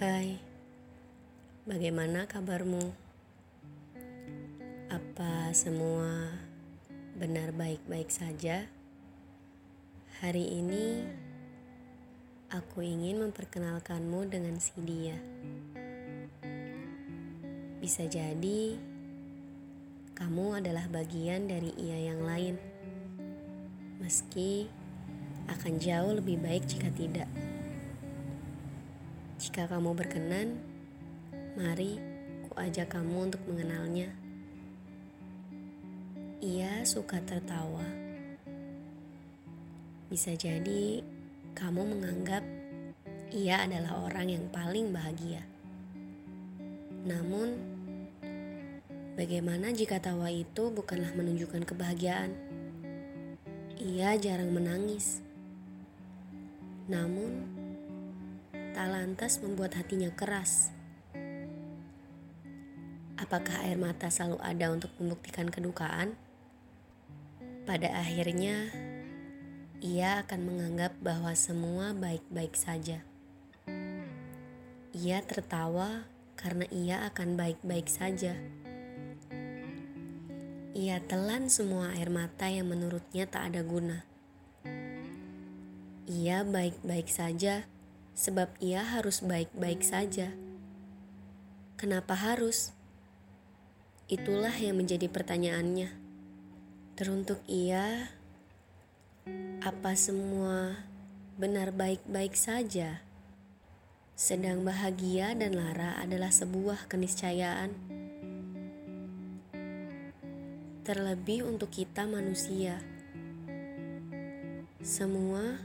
[0.00, 0.40] Hai,
[1.68, 2.88] bagaimana kabarmu?
[4.88, 6.40] Apa semua
[7.20, 8.64] benar baik-baik saja?
[10.24, 11.04] Hari ini
[12.48, 15.20] aku ingin memperkenalkanmu dengan si dia.
[17.84, 18.80] Bisa jadi
[20.16, 22.56] kamu adalah bagian dari ia yang lain,
[24.00, 24.64] meski
[25.52, 27.28] akan jauh lebih baik jika tidak.
[29.40, 30.60] Jika kamu berkenan,
[31.56, 31.96] mari
[32.44, 34.12] ku ajak kamu untuk mengenalnya.
[36.44, 37.88] Ia suka tertawa.
[40.12, 41.00] Bisa jadi
[41.56, 42.44] kamu menganggap
[43.32, 45.40] ia adalah orang yang paling bahagia.
[47.08, 47.56] Namun,
[49.16, 52.36] bagaimana jika tawa itu bukanlah menunjukkan kebahagiaan?
[53.80, 55.24] Ia jarang menangis.
[56.92, 57.59] Namun,
[58.80, 60.72] tak lantas membuat hatinya keras.
[63.20, 66.16] Apakah air mata selalu ada untuk membuktikan kedukaan?
[67.68, 68.72] Pada akhirnya,
[69.84, 73.04] ia akan menganggap bahwa semua baik-baik saja.
[74.96, 76.08] Ia tertawa
[76.40, 78.32] karena ia akan baik-baik saja.
[80.72, 84.08] Ia telan semua air mata yang menurutnya tak ada guna.
[86.08, 87.68] Ia baik-baik saja
[88.20, 90.28] sebab ia harus baik-baik saja.
[91.80, 92.76] Kenapa harus?
[94.12, 95.88] Itulah yang menjadi pertanyaannya.
[97.00, 98.12] Teruntuk ia,
[99.64, 100.84] apa semua
[101.40, 103.00] benar baik-baik saja?
[104.12, 107.72] Sedang bahagia dan lara adalah sebuah keniscayaan.
[110.84, 112.84] Terlebih untuk kita manusia.
[114.84, 115.56] Semua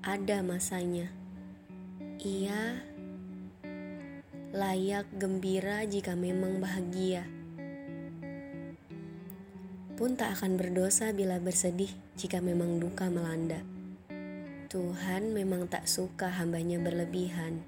[0.00, 1.23] ada masanya.
[2.22, 2.78] Ia
[4.54, 7.26] layak gembira jika memang bahagia.
[9.98, 13.58] Pun tak akan berdosa bila bersedih jika memang duka melanda.
[14.70, 17.66] Tuhan memang tak suka hambanya berlebihan.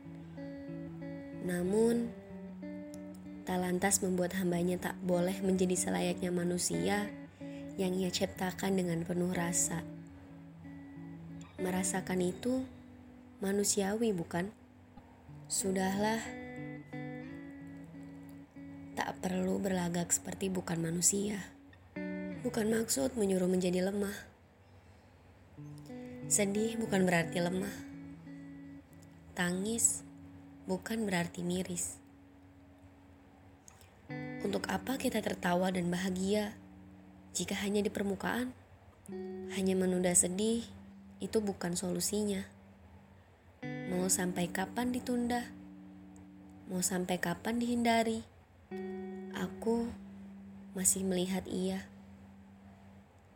[1.43, 2.11] Namun,
[3.47, 7.11] tak lantas membuat hambanya tak boleh menjadi selayaknya manusia
[7.79, 9.83] yang ia ciptakan dengan penuh rasa.
[11.63, 12.76] Merasakan itu
[13.41, 14.49] manusiawi, bukan?
[15.47, 16.19] Sudahlah,
[18.97, 21.39] tak perlu berlagak seperti bukan manusia.
[22.41, 24.17] Bukan maksud menyuruh menjadi lemah.
[26.27, 27.77] Sedih bukan berarti lemah.
[29.37, 30.01] Tangis
[30.65, 32.01] bukan berarti miris.
[34.41, 36.57] Untuk apa kita tertawa dan bahagia
[37.37, 38.51] jika hanya di permukaan?
[39.55, 40.65] Hanya menunda sedih
[41.21, 42.56] itu bukan solusinya.
[43.97, 45.41] Mau sampai kapan ditunda?
[46.69, 48.21] Mau sampai kapan dihindari?
[49.33, 49.89] Aku
[50.77, 51.81] masih melihat ia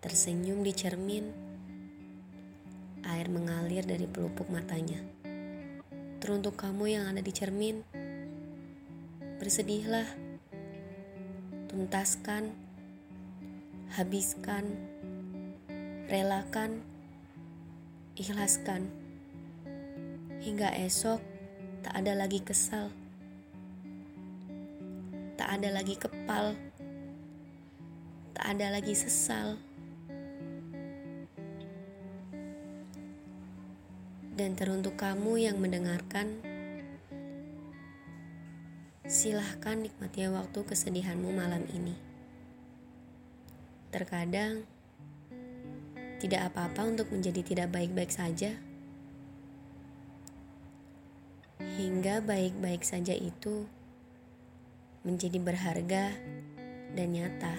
[0.05, 1.33] tersenyum di cermin.
[3.09, 5.01] Air mengalir dari pelupuk matanya.
[6.21, 7.81] Teruntuk kamu yang ada di cermin,
[9.41, 10.13] bersedihlah,
[11.73, 12.53] tuntaskan,
[13.97, 14.77] habiskan,
[16.13, 16.85] relakan,
[18.21, 19.00] ikhlaskan
[20.41, 21.21] hingga esok
[21.85, 22.89] tak ada lagi kesal,
[25.37, 26.57] tak ada lagi kepal,
[28.33, 29.61] tak ada lagi sesal.
[34.33, 36.41] Dan teruntuk kamu yang mendengarkan,
[39.05, 41.93] silahkan nikmati waktu kesedihanmu malam ini.
[43.93, 44.65] Terkadang,
[46.17, 48.70] tidak apa-apa untuk menjadi tidak baik-baik saja
[51.79, 53.69] hingga baik-baik saja itu
[55.07, 56.11] menjadi berharga
[56.97, 57.55] dan nyata.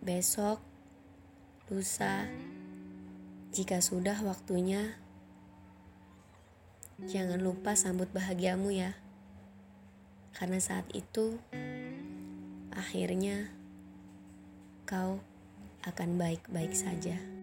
[0.00, 0.62] Besok,
[1.68, 2.24] lusa,
[3.50, 4.94] jika sudah waktunya,
[7.04, 8.94] jangan lupa sambut bahagiamu ya,
[10.38, 11.36] karena saat itu
[12.70, 13.50] akhirnya
[14.86, 15.20] kau
[15.84, 17.39] akan baik-baik saja.